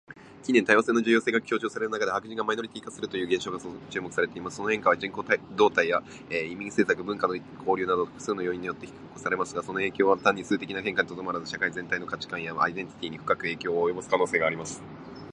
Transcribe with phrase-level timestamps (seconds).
[0.41, 3.59] 近年、多様性の重要性が強調される中で、白人がマイノリティ化するという現象が
[3.91, 4.57] 注目されています。
[4.57, 5.23] この変化は、人口
[5.55, 14.81] 動態や移民政策、文化の交流など複数の要因によって引き起こされていますが、その影響は単に数的な変化にとどまらず、社会全体の価値観やアイデンティティに深く影響を及ぼす可能性があります。